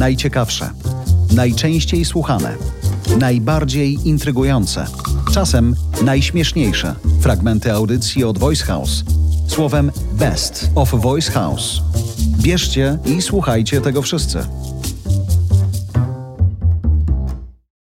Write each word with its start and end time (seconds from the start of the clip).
Najciekawsze, 0.00 0.70
najczęściej 1.34 2.04
słuchane, 2.04 2.54
najbardziej 3.18 4.08
intrygujące, 4.08 4.86
czasem 5.32 5.74
najśmieszniejsze 6.04 6.94
fragmenty 7.20 7.72
audycji 7.72 8.24
od 8.24 8.38
Voice 8.38 8.64
House. 8.64 9.04
Słowem 9.46 9.92
Best 10.12 10.70
of 10.74 10.90
Voice 10.90 11.32
House. 11.32 11.80
Bierzcie 12.42 12.98
i 13.06 13.22
słuchajcie 13.22 13.80
tego 13.80 14.02
wszyscy. 14.02 14.38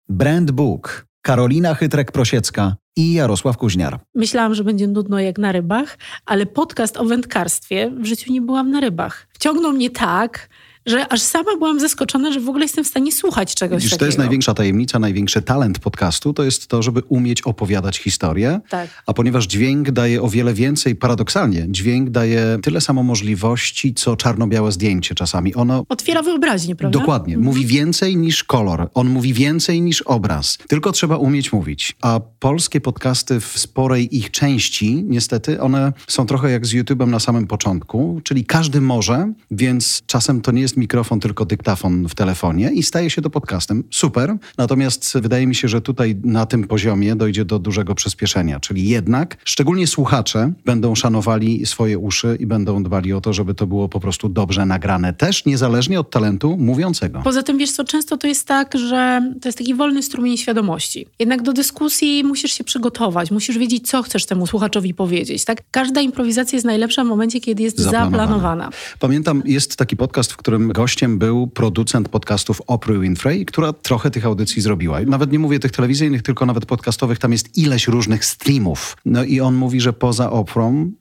Brand 0.08 0.50
Book, 0.50 1.07
Karolina 1.28 1.74
Chytrek-Prosiecka 1.74 2.72
i 2.96 3.12
Jarosław 3.12 3.56
Kuźniar. 3.56 4.00
Myślałam, 4.14 4.54
że 4.54 4.64
będzie 4.64 4.86
nudno 4.86 5.20
jak 5.20 5.38
na 5.38 5.52
rybach, 5.52 5.98
ale 6.26 6.46
podcast 6.46 6.96
o 6.96 7.04
wędkarstwie 7.04 7.90
w 7.90 8.04
życiu 8.04 8.32
nie 8.32 8.40
byłam 8.40 8.70
na 8.70 8.80
rybach. 8.80 9.28
Wciągnął 9.32 9.72
mnie 9.72 9.90
tak, 9.90 10.48
że 10.86 11.08
aż 11.08 11.20
sama 11.20 11.56
byłam 11.58 11.80
zaskoczona, 11.80 12.32
że 12.32 12.40
w 12.40 12.48
ogóle 12.48 12.64
jestem 12.64 12.84
w 12.84 12.86
stanie 12.86 13.12
słuchać 13.12 13.54
czegoś 13.54 13.76
Widzisz, 13.76 13.90
takiego. 13.90 14.00
to 14.00 14.06
jest 14.06 14.18
największa 14.18 14.54
tajemnica, 14.54 14.98
największy 14.98 15.42
talent 15.42 15.78
podcastu, 15.78 16.32
to 16.32 16.44
jest 16.44 16.66
to, 16.66 16.82
żeby 16.82 17.02
umieć 17.08 17.42
opowiadać 17.42 17.98
historię. 17.98 18.60
Tak. 18.68 18.90
A 19.06 19.12
ponieważ 19.14 19.46
dźwięk 19.46 19.90
daje 19.90 20.22
o 20.22 20.28
wiele 20.28 20.54
więcej, 20.54 20.96
paradoksalnie, 20.96 21.66
dźwięk 21.68 22.10
daje 22.10 22.58
tyle 22.62 22.80
samo 22.80 23.02
możliwości, 23.02 23.94
co 23.94 24.16
czarno-białe 24.16 24.72
zdjęcie 24.72 25.14
czasami. 25.14 25.54
Ono 25.54 25.84
Otwiera 25.88 26.22
wyobraźnię, 26.22 26.76
prawda? 26.76 26.98
Dokładnie. 26.98 27.34
Mhm. 27.34 27.44
Mówi 27.54 27.66
więcej 27.66 28.16
niż 28.16 28.44
kolor. 28.44 28.90
On 28.94 29.08
mówi 29.08 29.32
więcej 29.32 29.80
niż 29.82 30.02
obraz. 30.02 30.58
Tylko 30.68 30.92
trzeba 30.92 31.16
umieć 31.16 31.52
mówić. 31.52 31.96
A 32.02 32.20
polskie 32.38 32.80
podcasty 32.80 33.40
w 33.40 33.58
sporej 33.58 34.16
ich 34.16 34.30
części, 34.30 35.04
niestety, 35.06 35.60
one 35.60 35.92
są 36.08 36.26
trochę 36.26 36.50
jak 36.50 36.66
z 36.66 36.74
YouTube'em 36.74 37.08
na 37.08 37.20
samym 37.20 37.46
początku, 37.46 38.20
czyli 38.24 38.44
każdy 38.44 38.80
może, 38.80 39.32
więc 39.50 40.02
czasem 40.06 40.40
to 40.40 40.52
nie 40.52 40.60
jest 40.60 40.76
mikrofon, 40.78 41.20
tylko 41.20 41.44
dyktafon 41.44 42.08
w 42.08 42.14
telefonie 42.14 42.70
i 42.74 42.82
staje 42.82 43.10
się 43.10 43.22
to 43.22 43.30
podcastem. 43.30 43.84
Super. 43.90 44.36
Natomiast 44.58 45.18
wydaje 45.18 45.46
mi 45.46 45.54
się, 45.54 45.68
że 45.68 45.80
tutaj 45.80 46.16
na 46.24 46.46
tym 46.46 46.64
poziomie 46.64 47.16
dojdzie 47.16 47.44
do 47.44 47.58
dużego 47.58 47.94
przyspieszenia, 47.94 48.60
czyli 48.60 48.88
jednak 48.88 49.36
szczególnie 49.44 49.86
słuchacze 49.86 50.52
będą 50.64 50.94
szanowali 50.94 51.66
swoje 51.66 51.98
uszy 51.98 52.36
i 52.40 52.46
będą 52.46 52.82
dbali 52.82 53.12
o 53.12 53.20
to, 53.20 53.32
żeby 53.32 53.54
to 53.54 53.66
było 53.66 53.88
po 53.88 54.00
prostu 54.00 54.28
dobrze 54.28 54.66
nagrane, 54.66 55.12
też 55.12 55.44
niezależnie 55.44 56.00
od 56.00 56.10
talentu 56.10 56.56
mówiącego. 56.56 57.20
Poza 57.24 57.42
tym, 57.42 57.58
wiesz 57.58 57.70
co, 57.72 57.84
często 57.84 58.16
to 58.16 58.26
jest 58.26 58.46
tak, 58.46 58.74
że 58.78 59.32
to 59.40 59.48
jest 59.48 59.58
taki 59.58 59.74
wolny 59.74 60.02
strumień 60.02 60.36
świadomości. 60.36 61.06
Jednak 61.18 61.42
do 61.42 61.52
dyskusji 61.52 62.24
musisz 62.24 62.52
się 62.52 62.64
przygotować, 62.64 63.30
musisz 63.30 63.58
wiedzieć, 63.58 63.88
co 63.88 64.02
chcesz 64.02 64.26
temu 64.26 64.46
słuchaczowi 64.46 64.94
powiedzieć. 64.94 65.44
Tak? 65.44 65.62
Każda 65.70 66.00
improwizacja 66.00 66.56
jest 66.56 66.66
najlepsza 66.66 67.04
w 67.04 67.06
momencie, 67.06 67.40
kiedy 67.40 67.62
jest 67.62 67.78
Zaplanowana. 67.78 68.18
zaplanowana. 68.18 68.70
Pamiętam, 68.98 69.42
jest 69.44 69.76
taki 69.76 69.96
podcast, 69.96 70.32
w 70.32 70.36
którym 70.36 70.57
gościem 70.58 71.18
był 71.18 71.46
producent 71.46 72.08
podcastów 72.08 72.62
Oprah 72.66 73.00
Winfrey, 73.00 73.44
która 73.44 73.72
trochę 73.72 74.10
tych 74.10 74.26
audycji 74.26 74.62
zrobiła. 74.62 75.00
Nawet 75.00 75.32
nie 75.32 75.38
mówię 75.38 75.58
tych 75.58 75.72
telewizyjnych, 75.72 76.22
tylko 76.22 76.46
nawet 76.46 76.66
podcastowych, 76.66 77.18
tam 77.18 77.32
jest 77.32 77.58
ileś 77.58 77.88
różnych 77.88 78.24
streamów. 78.24 78.96
No 79.04 79.24
i 79.24 79.40
on 79.40 79.54
mówi, 79.54 79.80
że 79.80 79.92
poza 79.92 80.30
Oprah 80.30 80.48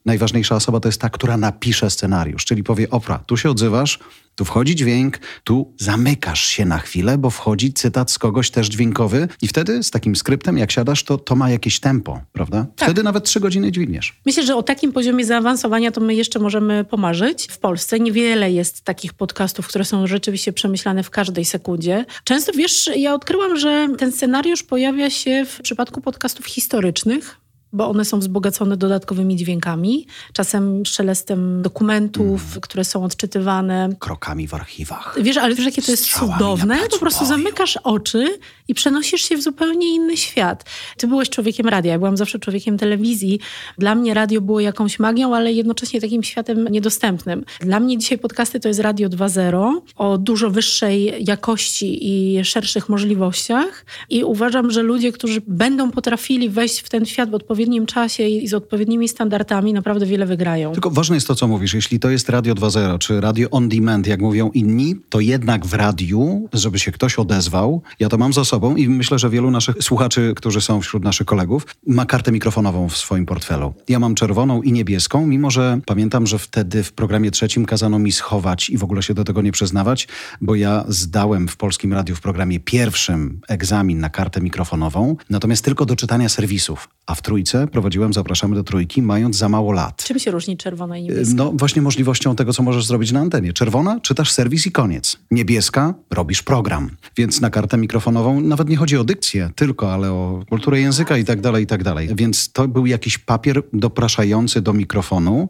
najważniejsza 0.05 0.55
osoba 0.55 0.79
to 0.79 0.87
jest 0.87 1.01
ta, 1.01 1.09
która 1.09 1.37
napisze 1.37 1.89
scenariusz, 1.89 2.45
czyli 2.45 2.63
powie 2.63 2.89
Oprah, 2.89 3.25
tu 3.25 3.37
się 3.37 3.49
odzywasz, 3.49 3.99
tu 4.37 4.45
wchodzi 4.45 4.75
dźwięk, 4.75 5.19
tu 5.43 5.73
zamykasz 5.77 6.45
się 6.45 6.65
na 6.65 6.77
chwilę, 6.77 7.17
bo 7.17 7.29
wchodzi 7.29 7.73
cytat 7.73 8.11
z 8.11 8.19
kogoś 8.19 8.51
też 8.51 8.67
dźwiękowy 8.67 9.27
i 9.41 9.47
wtedy 9.47 9.83
z 9.83 9.91
takim 9.91 10.15
skryptem, 10.15 10.57
jak 10.57 10.71
siadasz, 10.71 11.03
to, 11.03 11.17
to 11.17 11.35
ma 11.35 11.49
jakieś 11.49 11.79
tempo, 11.79 12.21
prawda? 12.33 12.65
Tak. 12.75 12.89
Wtedy 12.89 13.03
nawet 13.03 13.23
trzy 13.23 13.39
godziny 13.39 13.71
dźwigniesz. 13.71 14.19
Myślę, 14.25 14.43
że 14.43 14.55
o 14.55 14.63
takim 14.63 14.91
poziomie 14.91 15.25
zaawansowania 15.25 15.91
to 15.91 16.01
my 16.01 16.15
jeszcze 16.15 16.39
możemy 16.39 16.83
pomarzyć. 16.83 17.47
W 17.51 17.57
Polsce 17.57 17.99
niewiele 17.99 18.51
jest 18.51 18.81
takich 18.81 19.13
podcastów, 19.13 19.67
które 19.67 19.85
są 19.85 20.07
rzeczywiście 20.07 20.53
przemyślane 20.53 21.03
w 21.03 21.09
każdej 21.09 21.45
sekundzie. 21.45 22.05
Często, 22.23 22.51
wiesz, 22.51 22.89
ja 22.95 23.13
odkryłam, 23.13 23.57
że 23.59 23.87
ten 23.97 24.11
scenariusz 24.11 24.63
pojawia 24.63 25.09
się 25.09 25.45
w 25.45 25.61
przypadku 25.61 26.01
podcastów 26.01 26.45
historycznych, 26.45 27.37
bo 27.73 27.89
one 27.89 28.05
są 28.05 28.19
wzbogacone 28.19 28.77
dodatkowymi 28.77 29.35
dźwiękami, 29.35 30.07
czasem 30.33 30.85
szelestem 30.85 31.61
dokumentów, 31.61 32.41
Mm. 32.49 32.61
które 32.61 32.85
są 32.85 33.03
odczytywane. 33.03 33.89
Krokami 33.99 34.47
w 34.47 34.53
archiwach. 34.53 35.17
Wiesz, 35.21 35.37
ale 35.37 35.55
wiesz, 35.55 35.65
jakie 35.65 35.81
to 35.81 35.91
jest 35.91 36.03
Strzałami 36.03 36.33
cudowne? 36.33 36.77
Po 36.91 36.97
prostu 36.99 37.19
boju. 37.25 37.29
zamykasz 37.37 37.77
oczy 37.83 38.39
i 38.67 38.73
przenosisz 38.73 39.21
się 39.21 39.37
w 39.37 39.41
zupełnie 39.43 39.95
inny 39.95 40.17
świat. 40.17 40.65
Ty 40.97 41.07
byłeś 41.07 41.29
człowiekiem 41.29 41.67
radia, 41.67 41.91
ja 41.91 41.97
byłam 41.99 42.17
zawsze 42.17 42.39
człowiekiem 42.39 42.77
telewizji. 42.77 43.39
Dla 43.77 43.95
mnie 43.95 44.13
radio 44.13 44.41
było 44.41 44.59
jakąś 44.59 44.99
magią, 44.99 45.35
ale 45.35 45.53
jednocześnie 45.53 46.01
takim 46.01 46.23
światem 46.23 46.67
niedostępnym. 46.67 47.45
Dla 47.59 47.79
mnie 47.79 47.97
dzisiaj 47.97 48.17
podcasty 48.17 48.59
to 48.59 48.67
jest 48.67 48.79
Radio 48.79 49.09
2.0 49.09 49.81
o 49.95 50.17
dużo 50.17 50.49
wyższej 50.49 51.25
jakości 51.25 51.99
i 52.01 52.45
szerszych 52.45 52.89
możliwościach 52.89 53.85
i 54.09 54.23
uważam, 54.23 54.71
że 54.71 54.81
ludzie, 54.83 55.11
którzy 55.11 55.41
będą 55.47 55.91
potrafili 55.91 56.49
wejść 56.49 56.79
w 56.79 56.89
ten 56.89 57.05
świat 57.05 57.29
w 57.29 57.33
odpowiednim 57.57 57.85
czasie 57.85 58.23
i 58.23 58.47
z 58.47 58.53
odpowiednimi 58.53 59.09
standardami, 59.09 59.73
naprawdę 59.73 60.05
wiele 60.05 60.25
wygrają. 60.25 60.71
Tylko 60.71 60.89
ważne 60.91 61.15
jest 61.15 61.27
to, 61.27 61.35
co 61.35 61.47
mówisz. 61.47 61.73
Jeśli 61.73 61.99
to 61.99 62.09
jest 62.09 62.29
Radio 62.29 62.55
2.0 62.55 62.97
czy 62.97 63.21
Radio 63.21 63.49
On 63.49 63.69
Demand, 63.69 64.07
jak 64.07 64.21
mówią 64.21 64.51
inni, 64.53 64.95
to 65.09 65.19
jednak 65.19 65.65
w 65.65 65.73
radiu, 65.73 66.49
żeby 66.53 66.79
się 66.79 66.91
ktoś 66.91 67.19
odezwał, 67.19 67.81
ja 67.99 68.09
to 68.09 68.17
mam 68.17 68.33
za 68.33 68.45
sobą 68.45 68.75
i 68.75 68.89
myślę, 68.89 69.19
że 69.19 69.29
wielu 69.29 69.51
naszych 69.51 69.75
słuchaczy, 69.81 70.33
którzy 70.35 70.61
są 70.61 70.81
wśród 70.81 71.03
naszych 71.03 71.27
kolegów, 71.27 71.65
ma 71.87 72.05
kartę 72.05 72.31
mikrofonową 72.31 72.89
w 72.89 72.97
swoim 72.97 73.25
portfelu. 73.25 73.73
Ja 73.89 73.99
mam 73.99 74.15
czerwoną 74.15 74.61
i 74.61 74.71
niebieską, 74.71 75.27
mimo 75.27 75.51
że 75.51 75.79
pamiętam, 75.85 76.27
że 76.27 76.39
wtedy 76.39 76.83
w 76.83 76.93
programie 76.93 77.31
trzecim 77.31 77.65
kazano 77.65 77.99
mi 77.99 78.11
schować 78.11 78.69
i 78.69 78.77
w 78.77 78.83
ogóle 78.83 79.03
się 79.03 79.13
do 79.13 79.23
tego 79.23 79.41
nie 79.41 79.51
przyznawać, 79.51 80.07
bo 80.41 80.55
ja 80.55 80.85
zdałem 80.87 81.47
w 81.47 81.57
Polskim 81.57 81.93
Radiu 81.93 82.15
w 82.15 82.21
programie 82.21 82.59
pierwszym 82.59 83.41
egzamin 83.47 83.99
na 83.99 84.09
kartę 84.09 84.41
mikrofonową, 84.41 85.15
natomiast 85.29 85.65
tylko 85.65 85.85
do 85.85 85.95
czytania 85.95 86.29
serwisów, 86.29 86.89
a 87.07 87.15
w 87.15 87.21
trójce 87.21 87.67
prowadziłem 87.67 88.13
Zapraszamy 88.13 88.55
do 88.55 88.63
Trójki, 88.63 89.01
mając 89.01 89.35
za 89.35 89.49
mało 89.49 89.71
lat. 89.71 90.03
Czym 90.03 90.19
się 90.19 90.31
różni 90.31 90.57
czerwona 90.57 90.97
i 90.97 91.03
niebieska? 91.03 91.33
No 91.35 91.51
właśnie 91.55 91.81
możliwością 91.81 92.35
tego, 92.35 92.53
co 92.53 92.63
możesz 92.63 92.85
zrobić 92.85 93.11
na 93.11 93.19
antenie. 93.19 93.53
Czerwona, 93.53 93.99
czytasz 93.99 94.31
serwis 94.31 94.67
i 94.67 94.71
koniec. 94.71 95.17
Niebieska, 95.31 95.93
robisz 96.13 96.43
program. 96.43 96.89
Więc 97.17 97.41
na 97.41 97.49
kartę 97.49 97.77
mikrofonową 97.77 98.41
nawet 98.41 98.69
nie 98.69 98.77
chodzi 98.77 98.97
o 98.97 99.03
dykcję 99.03 99.49
tylko, 99.55 99.93
ale 99.93 100.11
o 100.11 100.43
kulturę 100.49 100.79
języka 100.79 101.17
i 101.17 101.25
tak 101.25 101.41
dalej, 101.41 101.63
i 101.63 101.67
tak 101.67 101.83
dalej. 101.83 102.09
Więc 102.15 102.51
to 102.51 102.67
był 102.67 102.85
jakiś 102.85 103.17
papier 103.17 103.61
dopraszający 103.73 104.61
do 104.61 104.73
mikrofonu, 104.73 105.49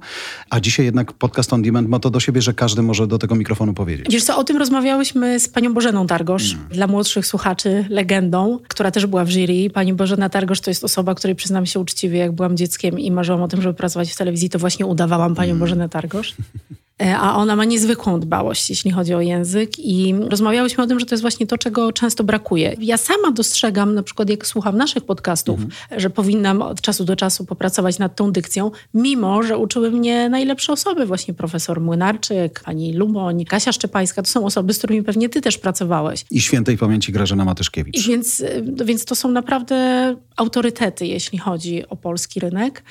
a 0.49 0.59
dzisiaj 0.59 0.85
jednak 0.85 1.13
podcast 1.13 1.53
on 1.53 1.61
demand 1.61 1.89
ma 1.89 1.99
to 1.99 2.09
do 2.09 2.19
siebie, 2.19 2.41
że 2.41 2.53
każdy 2.53 2.81
może 2.81 3.07
do 3.07 3.17
tego 3.17 3.35
mikrofonu 3.35 3.73
powiedzieć. 3.73 4.07
Wiesz 4.11 4.23
co, 4.23 4.37
o 4.37 4.43
tym 4.43 4.57
rozmawiałyśmy 4.57 5.39
z 5.39 5.49
panią 5.49 5.73
Bożeną 5.73 6.07
Targosz, 6.07 6.53
Mm. 6.53 6.67
dla 6.69 6.87
młodszych 6.87 7.25
słuchaczy 7.25 7.85
legendą, 7.89 8.59
która 8.67 8.91
też 8.91 9.05
była 9.05 9.25
w 9.25 9.29
jury. 9.29 9.69
Pani 9.73 9.93
Bożena 9.93 10.29
Targosz 10.29 10.61
to 10.61 10.71
jest 10.71 10.83
osoba, 10.83 11.15
której 11.15 11.35
przyznam 11.47 11.65
się 11.65 11.79
uczciwie, 11.79 12.19
jak 12.19 12.31
byłam 12.31 12.57
dzieckiem 12.57 12.99
i 12.99 13.11
marzyłam 13.11 13.41
o 13.41 13.47
tym, 13.47 13.61
żeby 13.61 13.73
pracować 13.73 14.13
w 14.13 14.17
telewizji, 14.17 14.49
to 14.49 14.59
właśnie 14.59 14.85
udawałam 14.85 15.35
panią 15.35 15.49
Mm. 15.49 15.59
Bożenę 15.59 15.89
Targosz. 15.89 16.35
E, 17.01 17.17
A 17.17 17.35
ona 17.35 17.55
ma 17.55 17.65
niezwykłą 17.65 18.19
dbałość, 18.19 18.69
jeśli 18.69 18.91
chodzi 18.91 19.13
o 19.13 19.21
język, 19.21 19.79
i 19.79 20.15
rozmawiałyśmy 20.29 20.83
o 20.83 20.87
tym, 20.87 20.99
że 20.99 21.05
to 21.05 21.15
jest 21.15 21.21
właśnie 21.21 21.47
to, 21.47 21.57
czego 21.57 21.91
często 21.91 22.23
brakuje. 22.23 22.75
Ja 22.79 22.97
sama 22.97 23.31
dostrzegam, 23.31 23.93
na 23.95 24.03
przykład 24.03 24.29
jak 24.29 24.47
słucham 24.47 24.77
naszych 24.77 25.03
podcastów, 25.05 25.59
Mhm. 25.59 25.99
że 26.01 26.09
powinnam 26.09 26.61
od 26.61 26.81
czasu 26.81 27.03
do 27.05 27.15
czasu 27.15 27.45
popracować 27.45 27.99
nad 27.99 28.15
tą 28.15 28.31
dykcją, 28.31 28.71
mimo 28.93 29.43
że 29.43 29.57
uczyły 29.57 29.91
mnie 29.91 30.29
najlepsze 30.29 30.73
osoby, 30.73 31.05
właśnie 31.05 31.33
profesor 31.33 31.81
Młynarczyk, 31.81 32.61
pani 32.65 32.93
Luboń, 32.93 33.45
Kasia 33.45 33.71
Szczepańska. 33.71 34.21
To 34.21 34.29
są 34.29 34.45
osoby, 34.45 34.73
z 34.73 34.77
którymi 34.77 35.03
pewnie 35.03 35.29
ty 35.29 35.41
też 35.41 35.57
pracowałeś. 35.57 36.25
I 36.31 36.41
świętej 36.41 36.77
pamięci 36.77 37.11
Grażyna 37.11 37.43
I 37.43 37.45
Matyszkiewicz. 37.45 38.07
więc, 38.07 38.39
y, 38.39 38.63
więc 38.85 39.05
to 39.05 39.15
są 39.15 39.31
naprawdę 39.31 40.15
autorytety, 40.35 41.05
jeśli 41.07 41.37
chodzi 41.37 41.87
o 41.89 41.95
polski 41.95 42.39
rynek. 42.39 42.83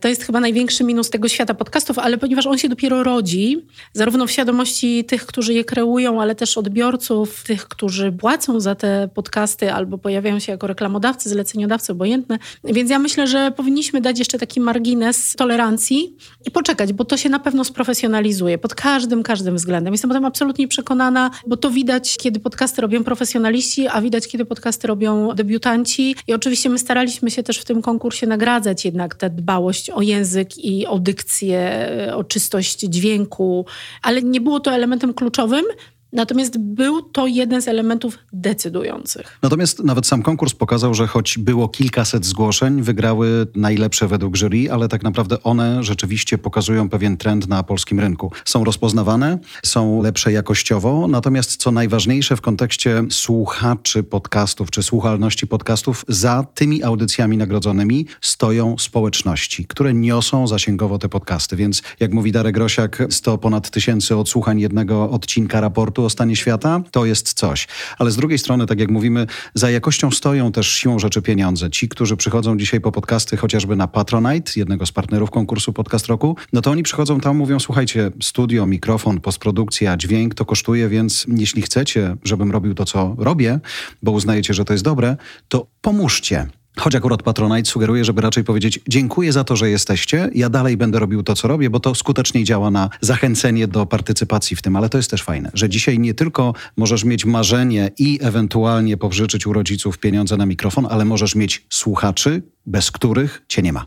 To 0.00 0.08
jest 0.08 0.22
chyba 0.22 0.40
największy 0.40 0.84
minus 0.84 1.10
tego 1.10 1.28
świata 1.28 1.54
podcastów, 1.54 1.98
ale 1.98 2.18
ponieważ 2.18 2.46
on 2.46 2.58
się 2.58 2.68
dopiero 2.68 3.02
rodzi, 3.02 3.66
zarówno 3.92 4.26
w 4.26 4.30
świadomości 4.30 5.04
tych, 5.04 5.26
którzy 5.26 5.54
je 5.54 5.64
kreują, 5.64 6.22
ale 6.22 6.34
też 6.34 6.58
odbiorców, 6.58 7.44
tych, 7.44 7.68
którzy 7.68 8.12
płacą 8.12 8.60
za 8.60 8.74
te 8.74 9.08
podcasty 9.14 9.72
albo 9.72 9.98
pojawiają 9.98 10.38
się 10.38 10.52
jako 10.52 10.66
reklamodawcy, 10.66 11.28
zleceniodawcy, 11.28 11.92
obojętne. 11.92 12.38
Więc 12.64 12.90
ja 12.90 12.98
myślę, 12.98 13.26
że 13.26 13.52
powinniśmy 13.56 14.00
dać 14.00 14.18
jeszcze 14.18 14.38
taki 14.38 14.60
margines 14.60 15.34
tolerancji 15.36 16.16
i 16.46 16.50
poczekać, 16.50 16.92
bo 16.92 17.04
to 17.04 17.16
się 17.16 17.28
na 17.28 17.38
pewno 17.38 17.64
sprofesjonalizuje 17.64 18.58
pod 18.58 18.74
każdym, 18.74 19.22
każdym 19.22 19.56
względem. 19.56 19.94
Jestem 19.94 20.10
o 20.10 20.14
tym 20.14 20.24
absolutnie 20.24 20.68
przekonana, 20.68 21.30
bo 21.46 21.56
to 21.56 21.70
widać, 21.70 22.16
kiedy 22.16 22.40
podcasty 22.40 22.82
robią 22.82 23.04
profesjonaliści, 23.04 23.88
a 23.88 24.00
widać, 24.00 24.28
kiedy 24.28 24.44
podcasty 24.44 24.86
robią 24.86 25.34
debiutanci. 25.34 26.16
I 26.26 26.34
oczywiście 26.34 26.70
my 26.70 26.78
staraliśmy 26.78 27.30
się 27.30 27.42
też 27.42 27.58
w 27.58 27.64
tym 27.64 27.82
konkursie 27.82 28.26
nagradzać 28.26 28.84
jednak 28.84 29.14
tę 29.14 29.30
dbałość 29.30 29.87
o 29.90 30.02
język 30.02 30.58
i 30.58 30.86
o 30.86 30.98
dykcję, 30.98 31.88
o 32.14 32.24
czystość 32.24 32.78
dźwięku, 32.80 33.66
ale 34.02 34.22
nie 34.22 34.40
było 34.40 34.60
to 34.60 34.72
elementem 34.72 35.14
kluczowym. 35.14 35.64
Natomiast 36.12 36.58
był 36.58 37.02
to 37.02 37.26
jeden 37.26 37.62
z 37.62 37.68
elementów 37.68 38.18
decydujących. 38.32 39.38
Natomiast 39.42 39.84
nawet 39.84 40.06
sam 40.06 40.22
konkurs 40.22 40.54
pokazał, 40.54 40.94
że 40.94 41.06
choć 41.06 41.38
było 41.38 41.68
kilkaset 41.68 42.26
zgłoszeń, 42.26 42.82
wygrały 42.82 43.46
najlepsze 43.54 44.08
według 44.08 44.36
jury, 44.36 44.72
ale 44.72 44.88
tak 44.88 45.02
naprawdę 45.02 45.42
one 45.42 45.82
rzeczywiście 45.82 46.38
pokazują 46.38 46.88
pewien 46.88 47.16
trend 47.16 47.48
na 47.48 47.62
polskim 47.62 48.00
rynku. 48.00 48.32
Są 48.44 48.64
rozpoznawane, 48.64 49.38
są 49.64 50.02
lepsze 50.02 50.32
jakościowo, 50.32 51.08
natomiast 51.08 51.56
co 51.56 51.70
najważniejsze 51.70 52.36
w 52.36 52.40
kontekście 52.40 53.02
słuchaczy 53.10 54.02
podcastów 54.02 54.70
czy 54.70 54.82
słuchalności 54.82 55.46
podcastów, 55.46 56.04
za 56.08 56.46
tymi 56.54 56.82
audycjami 56.82 57.36
nagrodzonymi 57.36 58.06
stoją 58.20 58.78
społeczności, 58.78 59.66
które 59.66 59.94
niosą 59.94 60.46
zasięgowo 60.46 60.98
te 60.98 61.08
podcasty. 61.08 61.56
Więc 61.56 61.82
jak 62.00 62.12
mówi 62.12 62.32
Darek 62.32 62.54
Grosiak, 62.54 63.02
100 63.10 63.38
ponad 63.38 63.70
tysięcy 63.70 64.16
odsłuchań 64.16 64.60
jednego 64.60 65.10
odcinka 65.10 65.60
raportu 65.60 65.97
o 66.04 66.10
stanie 66.10 66.36
świata, 66.36 66.80
to 66.90 67.06
jest 67.06 67.32
coś. 67.32 67.68
Ale 67.98 68.10
z 68.10 68.16
drugiej 68.16 68.38
strony, 68.38 68.66
tak 68.66 68.80
jak 68.80 68.90
mówimy, 68.90 69.26
za 69.54 69.70
jakością 69.70 70.10
stoją 70.10 70.52
też 70.52 70.68
siłą 70.72 70.98
rzeczy 70.98 71.22
pieniądze. 71.22 71.70
Ci, 71.70 71.88
którzy 71.88 72.16
przychodzą 72.16 72.58
dzisiaj 72.58 72.80
po 72.80 72.92
podcasty 72.92 73.36
chociażby 73.36 73.76
na 73.76 73.88
Patronite, 73.88 74.52
jednego 74.56 74.86
z 74.86 74.92
partnerów 74.92 75.30
konkursu 75.30 75.72
Podcast 75.72 76.06
Roku, 76.06 76.36
no 76.52 76.60
to 76.60 76.70
oni 76.70 76.82
przychodzą 76.82 77.20
tam, 77.20 77.36
mówią, 77.36 77.60
słuchajcie, 77.60 78.10
studio, 78.22 78.66
mikrofon, 78.66 79.20
postprodukcja, 79.20 79.96
dźwięk 79.96 80.34
to 80.34 80.44
kosztuje, 80.44 80.88
więc 80.88 81.26
jeśli 81.28 81.62
chcecie, 81.62 82.16
żebym 82.24 82.50
robił 82.50 82.74
to, 82.74 82.84
co 82.84 83.14
robię, 83.18 83.60
bo 84.02 84.12
uznajecie, 84.12 84.54
że 84.54 84.64
to 84.64 84.72
jest 84.72 84.84
dobre, 84.84 85.16
to 85.48 85.66
pomóżcie. 85.80 86.57
Choć 86.78 86.94
akurat 86.94 87.22
Patronite 87.22 87.70
sugeruje, 87.70 88.04
żeby 88.04 88.20
raczej 88.20 88.44
powiedzieć 88.44 88.80
dziękuję 88.88 89.32
za 89.32 89.44
to, 89.44 89.56
że 89.56 89.70
jesteście, 89.70 90.30
ja 90.34 90.50
dalej 90.50 90.76
będę 90.76 90.98
robił 90.98 91.22
to, 91.22 91.34
co 91.34 91.48
robię, 91.48 91.70
bo 91.70 91.80
to 91.80 91.94
skutecznie 91.94 92.44
działa 92.44 92.70
na 92.70 92.90
zachęcenie 93.00 93.68
do 93.68 93.86
partycypacji 93.86 94.56
w 94.56 94.62
tym, 94.62 94.76
ale 94.76 94.88
to 94.88 94.98
jest 94.98 95.10
też 95.10 95.22
fajne, 95.22 95.50
że 95.54 95.68
dzisiaj 95.68 95.98
nie 95.98 96.14
tylko 96.14 96.54
możesz 96.76 97.04
mieć 97.04 97.24
marzenie 97.24 97.90
i 97.98 98.18
ewentualnie 98.22 98.96
pożyczyć 98.96 99.46
u 99.46 99.52
rodziców 99.52 99.98
pieniądze 99.98 100.36
na 100.36 100.46
mikrofon, 100.46 100.86
ale 100.90 101.04
możesz 101.04 101.34
mieć 101.34 101.66
słuchaczy, 101.70 102.42
bez 102.66 102.90
których 102.90 103.42
cię 103.48 103.62
nie 103.62 103.72
ma. 103.72 103.86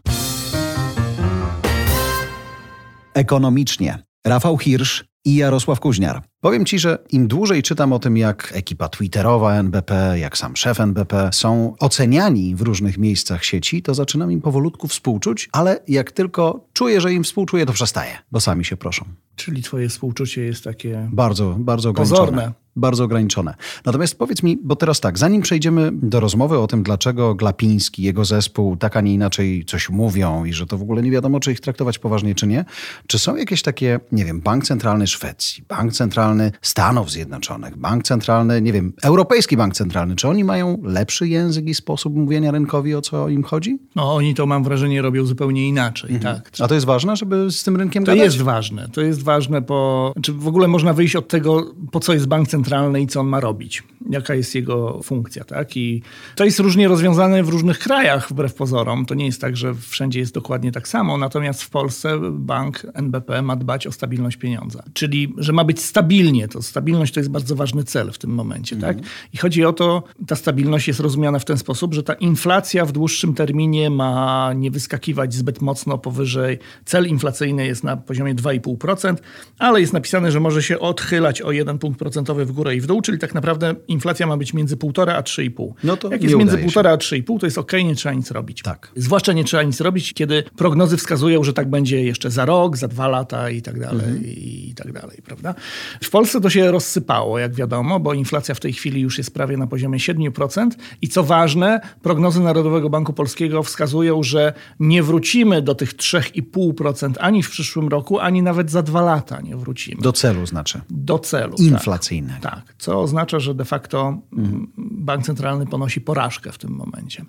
Ekonomicznie. 3.14 4.04
Rafał 4.26 4.58
Hirsch 4.58 5.11
i 5.26 5.36
Jarosław 5.36 5.80
Kuźniar. 5.80 6.22
Powiem 6.42 6.66
Ci, 6.66 6.80
że 6.80 6.98
im 7.12 7.28
dłużej 7.28 7.64
czytam 7.64 7.94
o 7.94 8.00
tym, 8.00 8.18
jak 8.18 8.52
ekipa 8.56 8.90
Twitterowa 8.90 9.54
NBP, 9.56 10.20
jak 10.20 10.38
sam 10.38 10.56
szef 10.56 10.80
NBP 10.80 11.30
są 11.34 11.76
oceniani 11.80 12.56
w 12.56 12.62
różnych 12.62 12.98
miejscach 12.98 13.46
sieci, 13.46 13.82
to 13.82 13.94
zaczynam 13.94 14.32
im 14.32 14.42
powolutku 14.42 14.88
współczuć, 14.88 15.50
ale 15.52 15.80
jak 15.88 16.12
tylko 16.12 16.68
czuję, 16.74 17.02
że 17.02 17.14
im 17.14 17.24
współczuję, 17.24 17.66
to 17.66 17.74
przestaję, 17.74 18.18
bo 18.32 18.40
sami 18.40 18.66
się 18.66 18.78
proszą. 18.78 19.06
Czyli 19.36 19.62
Twoje 19.62 19.90
współczucie 19.90 20.42
jest 20.42 20.64
takie. 20.64 21.10
Bardzo, 21.12 21.56
bardzo 21.60 21.90
ograniczone. 21.90 22.20
Pozorne 22.20 22.61
bardzo 22.76 23.04
ograniczone. 23.04 23.54
Natomiast 23.86 24.18
powiedz 24.18 24.44
mi, 24.44 24.58
bo 24.64 24.76
teraz 24.76 25.00
tak, 25.00 25.18
zanim 25.18 25.42
przejdziemy 25.42 25.90
do 25.94 26.20
rozmowy 26.20 26.60
o 26.60 26.68
tym, 26.68 26.84
dlaczego 26.84 27.36
Glapiński, 27.36 28.04
jego 28.04 28.26
zespół 28.26 28.78
tak, 28.78 28.98
a 28.98 29.02
nie 29.02 29.14
inaczej 29.14 29.66
coś 29.68 29.90
mówią 29.90 30.46
i 30.46 30.54
że 30.54 30.66
to 30.66 30.78
w 30.78 30.82
ogóle 30.82 31.02
nie 31.02 31.12
wiadomo, 31.12 31.40
czy 31.40 31.52
ich 31.52 31.60
traktować 31.60 32.00
poważnie, 32.00 32.36
czy 32.36 32.48
nie, 32.48 32.66
czy 33.08 33.20
są 33.20 33.36
jakieś 33.36 33.62
takie, 33.62 34.00
nie 34.12 34.26
wiem, 34.26 34.42
Bank 34.42 34.64
Centralny 34.64 35.08
Szwecji, 35.08 35.64
Bank 35.70 35.94
Centralny 35.94 36.52
Stanów 36.62 37.12
Zjednoczonych, 37.12 37.78
Bank 37.78 38.04
Centralny, 38.04 38.62
nie 38.62 38.74
wiem, 38.74 38.94
Europejski 39.02 39.58
Bank 39.58 39.74
Centralny, 39.74 40.16
czy 40.16 40.28
oni 40.28 40.44
mają 40.44 40.82
lepszy 40.84 41.28
język 41.28 41.66
i 41.66 41.74
sposób 41.74 42.16
mówienia 42.16 42.52
rynkowi, 42.52 42.96
o 42.96 43.02
co 43.02 43.30
im 43.30 43.44
chodzi? 43.44 43.80
No 43.96 44.16
oni 44.16 44.36
to, 44.36 44.46
mam 44.46 44.64
wrażenie, 44.64 45.02
robią 45.02 45.26
zupełnie 45.26 45.68
inaczej, 45.68 46.16
mhm. 46.16 46.36
tak. 46.36 46.52
A 46.60 46.68
to 46.68 46.74
jest 46.74 46.86
ważne, 46.86 47.16
żeby 47.16 47.52
z 47.52 47.64
tym 47.64 47.76
rynkiem 47.76 48.04
To 48.04 48.12
gadać? 48.12 48.26
jest 48.26 48.42
ważne, 48.42 48.90
to 48.94 49.02
jest 49.02 49.24
ważne, 49.24 49.62
bo 49.62 50.14
czy 50.22 50.34
w 50.34 50.48
ogóle 50.48 50.68
można 50.68 50.94
wyjść 50.94 51.16
od 51.16 51.28
tego, 51.28 51.74
po 51.92 52.00
co 52.00 52.14
jest 52.14 52.28
Bank 52.28 52.48
Centralny 52.48 52.61
centralny 52.62 53.02
i 53.02 53.08
co 53.08 53.20
on 53.20 53.28
ma 53.28 53.40
robić, 53.40 53.84
jaka 54.10 54.36
jest 54.36 54.56
jego 54.56 55.00
funkcja. 55.04 55.44
Tak? 55.44 55.78
I 55.78 56.04
to 56.36 56.46
jest 56.46 56.60
różnie 56.60 56.88
rozwiązane 56.88 57.44
w 57.44 57.50
różnych 57.50 57.80
krajach, 57.80 58.30
wbrew 58.30 58.54
pozorom. 58.54 59.06
To 59.06 59.16
nie 59.16 59.26
jest 59.26 59.42
tak, 59.42 59.58
że 59.58 59.76
wszędzie 59.76 60.20
jest 60.20 60.34
dokładnie 60.34 60.72
tak 60.72 60.88
samo, 60.88 61.18
natomiast 61.18 61.64
w 61.64 61.70
Polsce 61.70 62.20
bank 62.32 62.88
NBP 62.94 63.42
ma 63.42 63.56
dbać 63.56 63.88
o 63.88 63.92
stabilność 63.92 64.38
pieniądza. 64.38 64.84
Czyli, 64.94 65.34
że 65.38 65.54
ma 65.54 65.64
być 65.64 65.82
stabilnie. 65.82 66.48
To 66.48 66.62
stabilność 66.62 67.14
to 67.14 67.20
jest 67.20 67.30
bardzo 67.30 67.56
ważny 67.56 67.84
cel 67.84 68.12
w 68.12 68.18
tym 68.18 68.32
momencie. 68.32 68.76
Tak? 68.76 68.98
Mhm. 68.98 69.16
I 69.34 69.38
chodzi 69.38 69.66
o 69.66 69.74
to, 69.74 70.04
ta 70.28 70.36
stabilność 70.36 70.88
jest 70.88 71.00
rozumiana 71.00 71.40
w 71.40 71.46
ten 71.46 71.58
sposób, 71.58 71.94
że 71.94 72.04
ta 72.04 72.14
inflacja 72.14 72.86
w 72.86 72.92
dłuższym 72.92 73.34
terminie 73.34 73.90
ma 73.90 74.54
nie 74.56 74.72
wyskakiwać 74.72 75.34
zbyt 75.34 75.62
mocno 75.62 75.98
powyżej. 75.98 76.60
Cel 76.86 77.08
inflacyjny 77.08 77.66
jest 77.66 77.84
na 77.84 77.98
poziomie 77.98 78.36
2,5%, 78.36 79.16
ale 79.60 79.82
jest 79.82 79.94
napisane, 79.94 80.32
że 80.32 80.40
może 80.40 80.64
się 80.64 80.80
odchylać 80.80 81.42
o 81.42 81.52
1 81.52 81.78
punkt 81.78 82.00
procentowy 82.00 82.46
w 82.46 82.51
w 82.52 82.54
górę 82.54 82.76
i 82.76 82.82
w 82.82 82.88
dół, 82.88 83.02
czyli 83.02 83.20
tak 83.20 83.34
naprawdę 83.34 83.76
inflacja 83.88 84.28
ma 84.28 84.38
być 84.38 84.54
między 84.54 84.78
1,5 84.78 85.12
a 85.12 85.22
3,5. 85.22 85.74
No 85.84 85.98
to 85.98 86.12
Jak 86.12 86.24
jest 86.24 86.36
między 86.36 86.58
1,5 86.58 86.88
a 86.88 86.98
3,5, 86.98 87.40
to 87.40 87.46
jest 87.46 87.58
ok, 87.58 87.72
nie 87.86 87.96
trzeba 87.96 88.16
nic 88.16 88.32
robić. 88.32 88.62
Tak. 88.62 88.92
Zwłaszcza 88.96 89.34
nie 89.34 89.44
trzeba 89.44 89.64
nic 89.64 89.82
robić, 89.82 90.14
kiedy 90.14 90.44
prognozy 90.58 90.98
wskazują, 90.98 91.44
że 91.44 91.54
tak 91.54 91.70
będzie 91.70 92.04
jeszcze 92.04 92.32
za 92.32 92.46
rok, 92.46 92.78
za 92.78 92.88
dwa 92.88 93.08
lata 93.08 93.50
i 93.50 93.62
tak 93.62 93.80
dalej, 93.80 94.06
mhm. 94.06 94.24
i 94.26 94.74
tak 94.76 94.92
dalej, 94.92 95.22
prawda? 95.26 95.56
W 96.04 96.10
Polsce 96.10 96.42
to 96.42 96.50
się 96.50 96.72
rozsypało, 96.72 97.40
jak 97.40 97.54
wiadomo, 97.56 98.00
bo 98.00 98.14
inflacja 98.14 98.56
w 98.56 98.60
tej 98.60 98.74
chwili 98.74 99.02
już 99.02 99.18
jest 99.18 99.34
prawie 99.34 99.58
na 99.58 99.68
poziomie 99.68 100.00
7% 100.00 100.70
i 101.02 101.08
co 101.08 101.24
ważne, 101.24 101.82
prognozy 102.02 102.40
Narodowego 102.40 102.90
Banku 102.90 103.14
Polskiego 103.14 103.64
wskazują, 103.64 104.24
że 104.24 104.54
nie 104.80 105.04
wrócimy 105.04 105.62
do 105.62 105.76
tych 105.76 105.96
3,5% 105.96 107.14
ani 107.20 107.44
w 107.44 107.50
przyszłym 107.50 107.88
roku, 107.88 108.20
ani 108.20 108.42
nawet 108.42 108.72
za 108.72 108.82
dwa 108.82 109.02
lata 109.02 109.42
nie 109.42 109.58
wrócimy. 109.58 110.02
Do 110.02 110.14
celu 110.14 110.46
znaczy. 110.46 110.82
Do 110.90 111.20
celu. 111.20 111.56
Inflacyjnego. 111.58 112.41
Tak. 112.41 112.41
Tak, 112.42 112.76
co 112.78 113.02
oznacza, 113.02 113.40
że 113.40 113.54
de 113.54 113.66
facto 113.66 114.18
mhm. 114.38 114.68
bank 114.78 115.26
centralny 115.26 115.66
ponosi 115.66 116.02
porażkę 116.02 116.52
w 116.52 116.58
tym 116.58 116.72
momencie. 116.72 117.26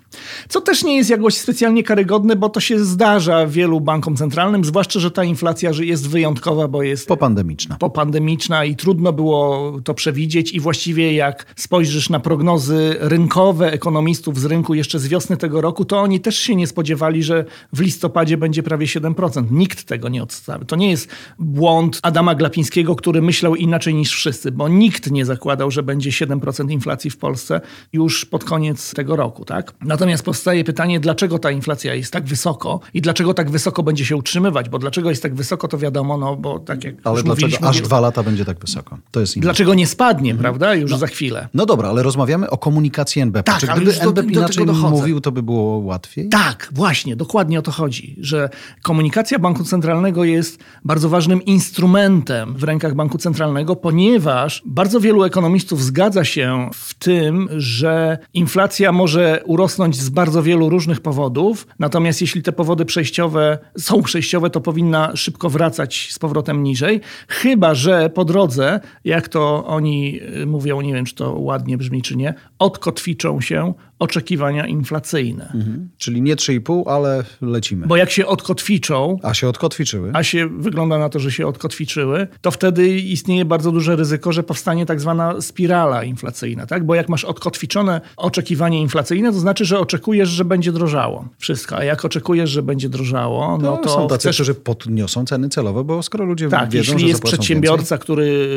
Co 0.47 0.61
też 0.61 0.83
nie 0.83 0.97
jest 0.97 1.09
jakoś 1.09 1.37
specjalnie 1.37 1.83
karygodne, 1.83 2.35
bo 2.35 2.49
to 2.49 2.59
się 2.59 2.85
zdarza 2.85 3.47
wielu 3.47 3.81
bankom 3.81 4.15
centralnym, 4.15 4.65
zwłaszcza, 4.65 4.99
że 4.99 5.11
ta 5.11 5.23
inflacja 5.23 5.71
jest 5.79 6.09
wyjątkowa, 6.09 6.67
bo 6.67 6.83
jest 6.83 7.07
popandemiczna. 7.07 7.75
popandemiczna 7.75 8.65
i 8.65 8.75
trudno 8.75 9.13
było 9.13 9.73
to 9.83 9.93
przewidzieć 9.93 10.53
i 10.53 10.59
właściwie 10.59 11.13
jak 11.13 11.53
spojrzysz 11.55 12.09
na 12.09 12.19
prognozy 12.19 12.95
rynkowe 12.99 13.71
ekonomistów 13.71 14.39
z 14.39 14.45
rynku 14.45 14.73
jeszcze 14.73 14.99
z 14.99 15.07
wiosny 15.07 15.37
tego 15.37 15.61
roku, 15.61 15.85
to 15.85 16.01
oni 16.01 16.19
też 16.19 16.37
się 16.37 16.55
nie 16.55 16.67
spodziewali, 16.67 17.23
że 17.23 17.45
w 17.73 17.79
listopadzie 17.79 18.37
będzie 18.37 18.63
prawie 18.63 18.85
7%. 18.85 19.51
Nikt 19.51 19.83
tego 19.83 20.09
nie 20.09 20.23
odstawił. 20.23 20.65
To 20.65 20.75
nie 20.75 20.89
jest 20.91 21.09
błąd 21.39 21.99
Adama 22.01 22.35
Glapińskiego, 22.35 22.95
który 22.95 23.21
myślał 23.21 23.55
inaczej 23.55 23.95
niż 23.95 24.11
wszyscy, 24.11 24.51
bo 24.51 24.67
nikt 24.67 25.02
nikt 25.03 25.15
nie 25.15 25.25
zakładał, 25.25 25.71
że 25.71 25.83
będzie 25.83 26.09
7% 26.09 26.71
inflacji 26.71 27.09
w 27.09 27.17
Polsce 27.17 27.61
już 27.93 28.25
pod 28.25 28.43
koniec 28.43 28.93
tego 28.93 29.15
roku. 29.15 29.45
Tak? 29.45 29.73
Natomiast 29.81 30.23
powstaje 30.23 30.63
pytanie, 30.63 30.99
dlaczego 30.99 31.39
ta 31.39 31.51
inflacja 31.51 31.95
jest 31.95 32.13
tak 32.13 32.25
wysoko 32.25 32.79
i 32.93 33.01
dlaczego 33.01 33.33
tak 33.33 33.51
wysoko 33.51 33.83
będzie 33.83 34.05
się 34.05 34.15
utrzymywać, 34.15 34.69
bo 34.69 34.79
dlaczego 34.79 35.09
jest 35.09 35.23
tak 35.23 35.35
wysoko, 35.35 35.67
to 35.67 35.77
wiadomo, 35.77 36.17
no 36.17 36.35
bo 36.35 36.59
tak 36.59 36.83
jak 36.83 36.95
Ale 37.03 37.23
dlaczego 37.23 37.67
aż 37.67 37.81
dwa 37.81 37.99
lata 37.99 38.23
będzie 38.23 38.45
tak 38.45 38.59
wysoko? 38.59 38.97
To 39.11 39.19
jest 39.19 39.37
inne. 39.37 39.43
Dlaczego 39.43 39.73
nie 39.73 39.87
spadnie, 39.87 40.31
mhm. 40.31 40.43
prawda? 40.43 40.75
Już 40.75 40.91
no. 40.91 40.97
za 40.97 41.07
chwilę. 41.07 41.47
No 41.53 41.65
dobra, 41.65 41.89
ale 41.89 42.03
rozmawiamy 42.03 42.49
o 42.49 42.57
komunikacji 42.57 43.21
NBP. 43.21 43.51
Tak, 43.51 43.59
Czy 43.59 43.67
gdyby 43.67 43.93
do, 43.93 44.01
NBP 44.01 44.31
inaczej 44.31 44.65
mówił, 44.65 45.21
to 45.21 45.31
by 45.31 45.43
było 45.43 45.77
łatwiej? 45.77 46.29
Tak, 46.29 46.69
właśnie, 46.71 47.15
dokładnie 47.15 47.59
o 47.59 47.61
to 47.61 47.71
chodzi, 47.71 48.15
że 48.19 48.49
komunikacja 48.81 49.39
Banku 49.39 49.63
Centralnego 49.63 50.23
jest 50.23 50.59
bardzo 50.85 51.09
ważnym 51.09 51.41
instrumentem 51.45 52.55
w 52.57 52.63
rękach 52.63 52.95
Banku 52.95 53.17
Centralnego, 53.17 53.75
ponieważ 53.75 54.61
bardzo 54.65 54.92
bardzo 54.93 55.07
wielu 55.07 55.23
ekonomistów 55.23 55.83
zgadza 55.83 56.25
się 56.25 56.69
w 56.73 56.93
tym, 56.93 57.49
że 57.57 58.17
inflacja 58.33 58.91
może 58.91 59.41
urosnąć 59.45 59.95
z 59.95 60.09
bardzo 60.09 60.43
wielu 60.43 60.69
różnych 60.69 61.01
powodów, 61.01 61.67
natomiast 61.79 62.21
jeśli 62.21 62.41
te 62.41 62.51
powody 62.51 62.85
przejściowe 62.85 63.57
są 63.77 64.01
przejściowe, 64.01 64.49
to 64.49 64.61
powinna 64.61 65.15
szybko 65.15 65.49
wracać 65.49 66.07
z 66.11 66.19
powrotem 66.19 66.63
niżej, 66.63 67.01
chyba 67.27 67.75
że 67.75 68.09
po 68.09 68.25
drodze, 68.25 68.79
jak 69.03 69.27
to 69.27 69.65
oni 69.65 70.19
mówią, 70.45 70.81
nie 70.81 70.93
wiem 70.93 71.05
czy 71.05 71.15
to 71.15 71.33
ładnie 71.33 71.77
brzmi 71.77 72.01
czy 72.01 72.15
nie, 72.15 72.33
odkotwiczą 72.59 73.41
się 73.41 73.73
oczekiwania 74.03 74.67
inflacyjne. 74.67 75.45
Mhm. 75.45 75.89
Czyli 75.97 76.21
nie 76.21 76.35
3,5, 76.35 76.83
ale 76.91 77.23
lecimy. 77.41 77.87
Bo 77.87 77.97
jak 77.97 78.11
się 78.11 78.25
odkotwiczą... 78.25 79.17
A 79.23 79.33
się 79.33 79.47
odkotwiczyły. 79.47 80.11
A 80.13 80.23
się 80.23 80.47
wygląda 80.47 80.97
na 80.97 81.09
to, 81.09 81.19
że 81.19 81.31
się 81.31 81.47
odkotwiczyły, 81.47 82.27
to 82.41 82.51
wtedy 82.51 82.89
istnieje 82.99 83.45
bardzo 83.45 83.71
duże 83.71 83.95
ryzyko, 83.95 84.31
że 84.31 84.43
powstanie 84.43 84.85
tak 84.85 85.01
zwana 85.01 85.41
spirala 85.41 86.03
inflacyjna. 86.03 86.65
Tak? 86.65 86.85
Bo 86.85 86.95
jak 86.95 87.09
masz 87.09 87.25
odkotwiczone 87.25 88.01
oczekiwanie 88.17 88.81
inflacyjne, 88.81 89.31
to 89.31 89.39
znaczy, 89.39 89.65
że 89.65 89.79
oczekujesz, 89.79 90.29
że 90.29 90.45
będzie 90.45 90.71
drożało 90.71 91.27
wszystko. 91.37 91.77
A 91.77 91.83
jak 91.83 92.05
oczekujesz, 92.05 92.49
że 92.49 92.63
będzie 92.63 92.89
drożało, 92.89 93.57
no, 93.57 93.71
no 93.71 93.77
to... 93.77 93.89
Są 93.89 94.07
tacy, 94.07 94.19
chcesz... 94.19 94.35
którzy 94.35 94.55
podniosą 94.55 95.25
ceny 95.25 95.49
celowe, 95.49 95.83
bo 95.83 96.03
skoro 96.03 96.25
ludzie 96.25 96.49
tak, 96.49 96.69
wiedzą, 96.69 96.91
jeśli 96.91 96.99
że 96.99 97.07
jest 97.07 97.23
przedsiębiorca, 97.23 97.81
więcej... 97.81 97.99
który 97.99 98.47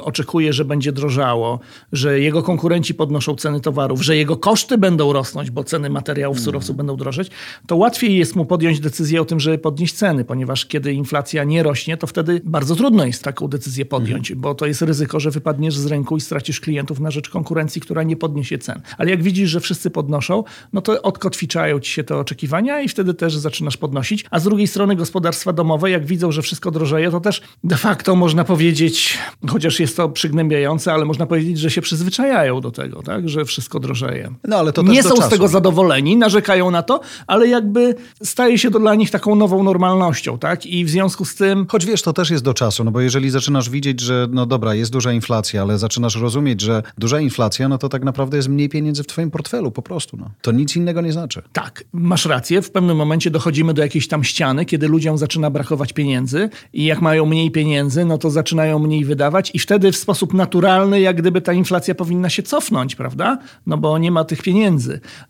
oczekuje, 0.00 0.52
że 0.52 0.64
będzie 0.64 0.92
drożało, 0.92 1.60
że 1.92 2.20
jego 2.20 2.42
konkurenci 2.42 2.94
podnoszą 2.94 3.36
ceny 3.36 3.60
towarów, 3.60 4.02
że 4.02 4.16
jego 4.16 4.36
koszty 4.36 4.78
będą 4.78 4.89
będą 4.90 5.12
rosnąć, 5.12 5.50
bo 5.50 5.64
ceny 5.64 5.90
materiałów, 5.90 6.40
surowców 6.40 6.76
będą 6.76 6.96
drożeć, 6.96 7.30
to 7.66 7.76
łatwiej 7.76 8.16
jest 8.16 8.36
mu 8.36 8.44
podjąć 8.44 8.80
decyzję 8.80 9.22
o 9.22 9.24
tym, 9.24 9.40
żeby 9.40 9.58
podnieść 9.58 9.94
ceny, 9.94 10.24
ponieważ 10.24 10.66
kiedy 10.66 10.92
inflacja 10.92 11.44
nie 11.44 11.62
rośnie, 11.62 11.96
to 11.96 12.06
wtedy 12.06 12.40
bardzo 12.44 12.76
trudno 12.76 13.04
jest 13.04 13.24
taką 13.24 13.48
decyzję 13.48 13.84
podjąć, 13.84 14.34
bo 14.34 14.54
to 14.54 14.66
jest 14.66 14.82
ryzyko, 14.82 15.20
że 15.20 15.30
wypadniesz 15.30 15.76
z 15.76 15.86
rynku 15.86 16.16
i 16.16 16.20
stracisz 16.20 16.60
klientów 16.60 17.00
na 17.00 17.10
rzecz 17.10 17.28
konkurencji, 17.28 17.80
która 17.80 18.02
nie 18.02 18.16
podniesie 18.16 18.58
cen. 18.58 18.80
Ale 18.98 19.10
jak 19.10 19.22
widzisz, 19.22 19.50
że 19.50 19.60
wszyscy 19.60 19.90
podnoszą, 19.90 20.44
no 20.72 20.80
to 20.80 21.02
odkotwiczają 21.02 21.80
ci 21.80 21.92
się 21.92 22.04
te 22.04 22.16
oczekiwania 22.16 22.80
i 22.80 22.88
wtedy 22.88 23.14
też 23.14 23.36
zaczynasz 23.36 23.76
podnosić. 23.76 24.24
A 24.30 24.40
z 24.40 24.44
drugiej 24.44 24.66
strony 24.66 24.96
gospodarstwa 24.96 25.52
domowe, 25.52 25.90
jak 25.90 26.06
widzą, 26.06 26.32
że 26.32 26.42
wszystko 26.42 26.70
drożeje, 26.70 27.10
to 27.10 27.20
też 27.20 27.42
de 27.64 27.76
facto 27.76 28.16
można 28.16 28.44
powiedzieć, 28.44 29.18
chociaż 29.48 29.80
jest 29.80 29.96
to 29.96 30.08
przygnębiające, 30.08 30.92
ale 30.92 31.04
można 31.04 31.26
powiedzieć, 31.26 31.58
że 31.58 31.70
się 31.70 31.80
przyzwyczajają 31.80 32.60
do 32.60 32.70
tego, 32.70 33.02
tak? 33.02 33.28
że 33.28 33.44
wszystko 33.44 33.80
drożeje. 33.80 34.30
No, 34.44 34.56
ale 34.56 34.69
to 34.72 34.82
też 34.82 34.92
nie 34.92 35.02
są 35.02 35.16
z 35.16 35.28
tego 35.28 35.48
zadowoleni, 35.48 36.16
narzekają 36.16 36.70
na 36.70 36.82
to, 36.82 37.00
ale 37.26 37.48
jakby 37.48 37.94
staje 38.22 38.58
się 38.58 38.70
to 38.70 38.78
dla 38.78 38.94
nich 38.94 39.10
taką 39.10 39.34
nową 39.34 39.62
normalnością, 39.62 40.38
tak? 40.38 40.66
I 40.66 40.84
w 40.84 40.90
związku 40.90 41.24
z 41.24 41.34
tym 41.34 41.66
Choć 41.68 41.86
wiesz, 41.86 42.02
to 42.02 42.12
też 42.12 42.30
jest 42.30 42.44
do 42.44 42.54
czasu, 42.54 42.84
no 42.84 42.90
bo 42.90 43.00
jeżeli 43.00 43.30
zaczynasz 43.30 43.70
widzieć, 43.70 44.00
że 44.00 44.26
no 44.30 44.46
dobra, 44.46 44.74
jest 44.74 44.92
duża 44.92 45.12
inflacja, 45.12 45.62
ale 45.62 45.78
zaczynasz 45.78 46.16
rozumieć, 46.16 46.60
że 46.60 46.82
duża 46.98 47.20
inflacja, 47.20 47.68
no 47.68 47.78
to 47.78 47.88
tak 47.88 48.04
naprawdę 48.04 48.36
jest 48.36 48.48
mniej 48.48 48.68
pieniędzy 48.68 49.02
w 49.02 49.06
twoim 49.06 49.30
portfelu 49.30 49.70
po 49.70 49.82
prostu, 49.82 50.16
no. 50.16 50.30
To 50.42 50.52
nic 50.52 50.76
innego 50.76 51.00
nie 51.00 51.12
znaczy. 51.12 51.42
Tak, 51.52 51.84
masz 51.92 52.26
rację. 52.26 52.62
W 52.62 52.70
pewnym 52.70 52.96
momencie 52.96 53.30
dochodzimy 53.30 53.74
do 53.74 53.82
jakiejś 53.82 54.08
tam 54.08 54.24
ściany, 54.24 54.64
kiedy 54.64 54.88
ludziom 54.88 55.18
zaczyna 55.18 55.50
brakować 55.50 55.92
pieniędzy 55.92 56.50
i 56.72 56.84
jak 56.84 57.00
mają 57.00 57.26
mniej 57.26 57.50
pieniędzy, 57.50 58.04
no 58.04 58.18
to 58.18 58.30
zaczynają 58.30 58.78
mniej 58.78 59.04
wydawać 59.04 59.50
i 59.54 59.58
wtedy 59.58 59.92
w 59.92 59.96
sposób 59.96 60.34
naturalny, 60.34 61.00
jak 61.00 61.16
gdyby 61.16 61.40
ta 61.40 61.52
inflacja 61.52 61.94
powinna 61.94 62.30
się 62.30 62.42
cofnąć, 62.42 62.96
prawda? 62.96 63.38
No 63.66 63.76
bo 63.76 63.98
nie 63.98 64.10
ma 64.10 64.24
tych 64.24 64.42
pieniędzy. 64.42 64.59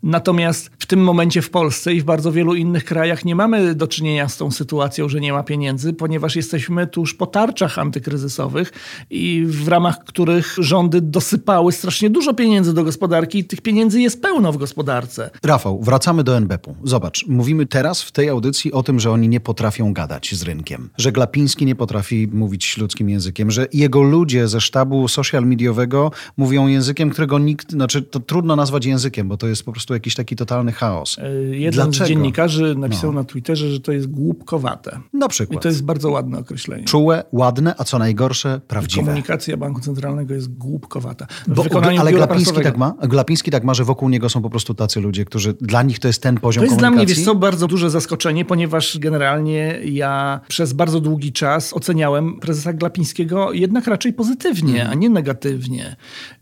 Natomiast 0.03 0.71
w 0.79 0.85
tym 0.85 1.03
momencie 1.03 1.41
w 1.41 1.49
Polsce 1.49 1.93
i 1.93 2.01
w 2.01 2.03
bardzo 2.03 2.31
wielu 2.31 2.55
innych 2.55 2.85
krajach 2.85 3.25
nie 3.25 3.35
mamy 3.35 3.75
do 3.75 3.87
czynienia 3.87 4.29
z 4.29 4.37
tą 4.37 4.51
sytuacją, 4.51 5.09
że 5.09 5.19
nie 5.19 5.33
ma 5.33 5.43
pieniędzy, 5.43 5.93
ponieważ 5.93 6.35
jesteśmy 6.35 6.87
tuż 6.87 7.13
po 7.13 7.25
tarczach 7.27 7.79
antykryzysowych 7.79 8.71
i 9.09 9.43
w 9.47 9.67
ramach 9.67 10.03
których 10.05 10.55
rządy 10.57 11.01
dosypały 11.01 11.71
strasznie 11.71 12.09
dużo 12.09 12.33
pieniędzy 12.33 12.73
do 12.73 12.83
gospodarki 12.83 13.39
i 13.39 13.43
tych 13.43 13.61
pieniędzy 13.61 14.01
jest 14.01 14.21
pełno 14.21 14.51
w 14.51 14.57
gospodarce. 14.57 15.29
Rafał, 15.43 15.79
wracamy 15.81 16.23
do 16.23 16.37
NBP-u. 16.37 16.75
Zobacz, 16.83 17.25
mówimy 17.27 17.65
teraz 17.65 18.01
w 18.01 18.11
tej 18.11 18.29
audycji 18.29 18.71
o 18.71 18.83
tym, 18.83 18.99
że 18.99 19.11
oni 19.11 19.29
nie 19.29 19.39
potrafią 19.39 19.93
gadać 19.93 20.35
z 20.35 20.43
rynkiem, 20.43 20.89
że 20.97 21.11
Glapiński 21.11 21.65
nie 21.65 21.75
potrafi 21.75 22.27
mówić 22.33 22.77
ludzkim 22.77 23.09
językiem, 23.09 23.51
że 23.51 23.67
jego 23.73 24.01
ludzie 24.01 24.47
ze 24.47 24.61
sztabu 24.61 25.07
social 25.07 25.45
mediowego 25.45 26.11
mówią 26.37 26.67
językiem, 26.67 27.09
którego 27.09 27.39
nikt, 27.39 27.71
znaczy 27.71 28.01
to 28.01 28.19
trudno 28.19 28.55
nazwać 28.55 28.85
językiem, 28.85 29.20
bo 29.23 29.37
to 29.37 29.47
jest 29.47 29.63
po 29.63 29.71
prostu 29.71 29.93
jakiś 29.93 30.15
taki 30.15 30.35
totalny 30.35 30.71
chaos. 30.71 31.17
E, 31.19 31.31
Jeden 31.55 31.71
Dlaczego? 31.85 32.05
z 32.05 32.09
dziennikarzy 32.09 32.75
napisał 32.77 33.13
No. 33.13 33.19
na 33.19 33.23
Twitterze, 33.23 33.69
że 33.71 33.79
to 33.79 33.91
jest 33.91 34.07
głupkowate. 34.07 34.99
Na 35.13 35.25
I 35.25 35.29
przykład. 35.29 35.63
to 35.63 35.67
jest 35.69 35.83
bardzo 35.83 36.09
ładne 36.11 36.39
określenie. 36.39 36.83
Czułe, 36.85 37.23
ładne, 37.31 37.75
a 37.77 37.83
co 37.83 37.99
najgorsze, 37.99 38.61
prawdziwe. 38.67 39.03
Komunikacja 39.05 39.57
Banku 39.57 39.81
Centralnego 39.81 40.33
jest 40.33 40.53
głupkowata. 40.57 41.27
Bo, 41.47 41.65
ale 41.99 42.11
Glapiński 42.13 42.61
tak 42.61 42.77
ma? 42.77 42.93
Glapiński 43.07 43.51
tak 43.51 43.63
ma, 43.63 43.73
że 43.73 43.83
wokół 43.83 44.09
niego 44.09 44.29
są 44.29 44.41
po 44.41 44.49
prostu 44.49 44.73
tacy 44.73 44.99
ludzie, 44.99 45.25
którzy 45.25 45.53
dla 45.61 45.83
nich 45.83 45.99
to 45.99 46.07
jest 46.07 46.23
ten 46.23 46.37
poziom 46.37 46.61
To 46.61 46.65
jest 46.65 46.79
dla 46.79 46.91
mnie, 46.91 47.05
wiesz 47.05 47.25
co, 47.25 47.35
bardzo 47.35 47.67
duże 47.67 47.89
zaskoczenie, 47.89 48.45
ponieważ 48.45 48.97
generalnie 48.99 49.79
ja 49.85 50.39
przez 50.47 50.73
bardzo 50.73 50.99
długi 50.99 51.31
czas 51.31 51.73
oceniałem 51.73 52.39
prezesa 52.39 52.73
Glapińskiego 52.73 53.53
jednak 53.53 53.87
raczej 53.87 54.13
pozytywnie, 54.13 54.89
a 54.89 54.93
nie 54.93 55.09
negatywnie. 55.09 55.95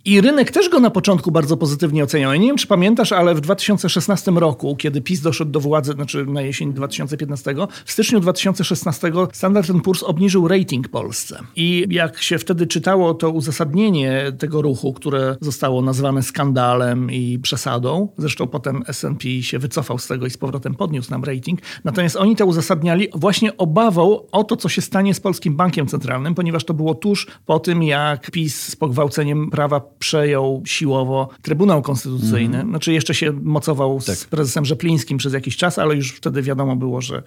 I 0.05 0.21
rynek 0.21 0.51
też 0.51 0.69
go 0.69 0.79
na 0.79 0.89
początku 0.89 1.31
bardzo 1.31 1.57
pozytywnie 1.57 2.03
oceniał. 2.03 2.31
Ja 2.33 2.39
nie 2.39 2.47
wiem, 2.47 2.57
czy 2.57 2.67
pamiętasz, 2.69 3.11
ale 3.11 3.35
w 3.35 3.41
2016 3.41 4.31
roku, 4.31 4.75
kiedy 4.75 5.01
PiS 5.01 5.21
doszedł 5.21 5.51
do 5.51 5.59
władzy, 5.59 5.91
znaczy 5.91 6.25
na 6.25 6.41
jesień 6.41 6.73
2015, 6.73 7.55
w 7.85 7.91
styczniu 7.91 8.19
2016 8.19 9.11
Standard 9.33 9.67
Poor's 9.67 10.03
obniżył 10.03 10.47
rating 10.47 10.87
Polsce. 10.87 11.39
I 11.55 11.85
jak 11.89 12.21
się 12.21 12.37
wtedy 12.39 12.67
czytało 12.67 13.13
to 13.13 13.29
uzasadnienie 13.29 14.31
tego 14.39 14.61
ruchu, 14.61 14.93
które 14.93 15.37
zostało 15.41 15.81
nazwane 15.81 16.23
skandalem 16.23 17.11
i 17.11 17.39
przesadą, 17.39 18.07
zresztą 18.17 18.47
potem 18.47 18.83
S&P 18.87 19.43
się 19.43 19.59
wycofał 19.59 19.97
z 19.97 20.07
tego 20.07 20.25
i 20.25 20.29
z 20.29 20.37
powrotem 20.37 20.75
podniósł 20.75 21.11
nam 21.11 21.23
rating, 21.23 21.59
natomiast 21.83 22.15
oni 22.15 22.35
to 22.35 22.45
uzasadniali 22.45 23.07
właśnie 23.15 23.57
obawą 23.57 24.19
o 24.31 24.43
to, 24.43 24.55
co 24.55 24.69
się 24.69 24.81
stanie 24.81 25.13
z 25.13 25.19
Polskim 25.19 25.55
Bankiem 25.55 25.87
Centralnym, 25.87 26.35
ponieważ 26.35 26.63
to 26.63 26.73
było 26.73 26.95
tuż 26.95 27.27
po 27.45 27.59
tym, 27.59 27.83
jak 27.83 28.31
PiS 28.31 28.61
z 28.61 28.75
pogwałceniem 28.75 29.49
prawa 29.49 29.81
przejął 29.99 30.63
siłowo 30.65 31.29
Trybunał 31.41 31.81
Konstytucyjny. 31.81 32.58
Znaczy 32.69 32.93
jeszcze 32.93 33.13
się 33.13 33.33
mocował 33.43 34.01
z 34.01 34.25
prezesem 34.25 34.65
Rzeplińskim 34.65 35.17
przez 35.17 35.33
jakiś 35.33 35.57
czas, 35.57 35.79
ale 35.79 35.95
już 35.95 36.11
wtedy 36.11 36.41
wiadomo 36.41 36.75
było, 36.75 37.01
że, 37.01 37.23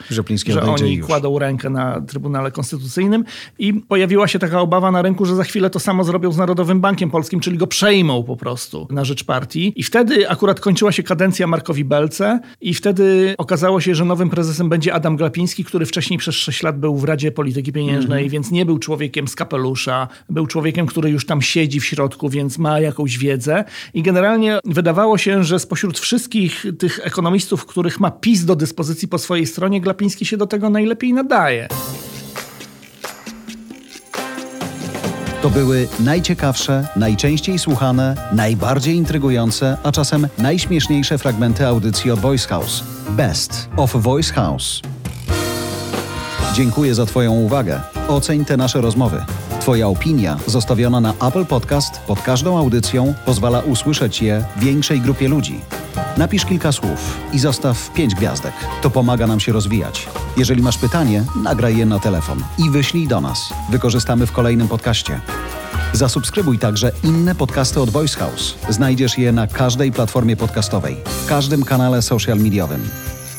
że 0.47 0.63
oni 0.63 0.95
już. 0.95 1.07
kładą 1.07 1.39
rękę 1.39 1.71
na 1.71 2.01
Trybunale 2.01 2.51
Konstytucyjnym 2.51 3.25
i 3.59 3.75
pojawiła 3.75 4.29
się 4.29 4.39
taka 4.39 4.61
obawa 4.61 4.91
na 4.91 5.03
rynku, 5.03 5.25
że 5.25 5.37
za 5.37 5.45
chwilę 5.45 5.71
to 5.71 5.81
samo 5.81 6.05
zrobią 6.05 6.33
z 6.33 6.37
Narodowym 6.37 6.81
Bankiem 6.81 7.11
Polskim, 7.11 7.41
czyli 7.41 7.59
go 7.59 7.67
przejmą 7.67 8.23
po 8.23 8.37
prostu 8.37 8.87
na 8.91 9.05
rzecz 9.05 9.25
partii. 9.25 9.73
I 9.77 9.83
wtedy 9.83 10.31
akurat 10.31 10.61
kończyła 10.61 10.93
się 10.93 11.03
kadencja 11.03 11.47
Markowi 11.47 11.85
Belce 11.85 12.41
i 12.61 12.75
wtedy 12.75 13.35
okazało 13.39 13.81
się, 13.81 13.95
że 13.95 14.05
nowym 14.05 14.31
prezesem 14.31 14.69
będzie 14.69 14.95
Adam 14.95 15.17
Glapiński, 15.17 15.65
który 15.65 15.87
wcześniej 15.87 16.19
przez 16.19 16.35
6 16.35 16.63
lat 16.63 16.79
był 16.79 16.97
w 16.97 17.05
Radzie 17.05 17.33
Polityki 17.33 17.73
Pieniężnej, 17.73 18.29
więc 18.31 18.51
nie 18.51 18.67
był 18.67 18.79
człowiekiem 18.79 19.29
z 19.29 19.35
kapelusza, 19.35 20.09
był 20.29 20.47
człowiekiem, 20.47 20.87
który 20.87 21.11
już 21.11 21.27
tam 21.27 21.43
siedzi 21.43 21.81
w 21.81 21.85
środku, 21.85 22.29
więc 22.29 22.59
ma 22.59 22.81
jakąś 22.81 23.19
wiedzę. 23.19 23.65
I 23.95 24.03
generalnie 24.03 24.59
wydawało 24.65 25.19
się, 25.23 25.45
że 25.45 25.59
spośród 25.59 25.99
wszystkich 25.99 26.67
tych 26.79 27.01
ekonomistów, 27.03 27.67
których 27.67 28.01
ma 28.01 28.11
PiS 28.11 28.45
do 28.45 28.57
dyspozycji 28.57 29.09
po 29.09 29.19
swojej 29.19 29.47
stronie, 29.47 29.81
Glapiński 29.81 30.27
się 30.27 30.37
do 30.37 30.47
tego 30.47 30.71
najlepiej 30.71 31.13
nadaje. 31.13 31.69
To 35.43 35.51
były 35.51 35.89
najciekawsze, 36.01 36.89
najczęściej 36.97 37.59
słuchane, 37.59 38.31
najbardziej 38.33 38.97
intrygujące, 38.97 39.77
a 39.83 39.93
czasem 39.93 40.29
najśmieszniejsze 40.39 41.19
fragmenty 41.19 41.67
audycji 41.67 42.11
od 42.11 42.19
Voice 42.19 42.49
House. 42.49 42.85
Best 43.11 43.69
of 43.77 43.93
Voice 43.93 44.33
House. 44.33 44.81
Dziękuję 46.55 46.95
za 46.95 47.07
Twoją 47.07 47.33
uwagę. 47.33 47.81
Oceń 48.09 48.45
te 48.45 48.57
nasze 48.57 48.81
rozmowy. 48.81 49.25
Twoja 49.63 49.89
opinia 49.89 50.37
zostawiona 50.47 51.01
na 51.01 51.15
Apple 51.29 51.45
Podcast 51.45 52.01
pod 52.01 52.23
każdą 52.23 52.59
audycją 52.59 53.15
pozwala 53.27 53.61
usłyszeć 53.61 54.23
je 54.23 54.45
większej 54.57 55.01
grupie 55.01 55.29
ludzi. 55.29 55.61
Napisz 56.17 56.45
kilka 56.45 56.73
słów 56.73 57.19
i 57.33 57.39
zostaw 57.39 57.91
pięć 57.95 58.15
gwiazdek. 58.15 58.53
To 58.83 58.91
pomaga 58.91 59.27
nam 59.27 59.41
się 59.41 59.53
rozwijać. 59.53 60.09
Jeżeli 60.37 60.63
masz 60.63 60.79
pytanie, 60.79 61.25
nagraj 61.43 61.77
je 61.77 61.87
na 61.87 61.99
telefon 61.99 62.43
i 62.59 62.71
wyślij 62.71 63.09
do 63.09 63.21
nas. 63.21 63.53
Wykorzystamy 63.71 64.27
w 64.27 64.33
kolejnym 64.33 64.69
podcaście. 64.69 65.21
Zasubskrybuj 65.93 66.59
także 66.59 66.93
inne 67.05 67.35
podcasty 67.35 67.81
od 67.81 67.91
Voice 67.91 68.19
House. 68.19 68.55
Znajdziesz 68.69 69.19
je 69.19 69.33
na 69.33 69.47
każdej 69.47 69.93
platformie 69.93 70.37
podcastowej, 70.37 70.97
w 71.05 71.27
każdym 71.27 71.65
kanale 71.65 72.03
social 72.03 72.39
mediowym. 72.39 72.89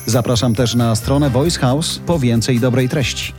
Zapraszam 0.06 0.56
też 0.56 0.75
na 0.75 0.96
stronę 0.96 1.30
Voice 1.30 1.60
House 1.60 2.00
po 2.06 2.20
więcej 2.20 2.60
dobrej 2.60 2.89
treści. 2.89 3.34